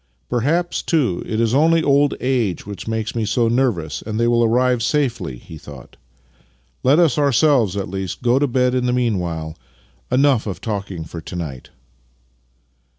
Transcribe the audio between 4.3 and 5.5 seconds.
arrive safely,"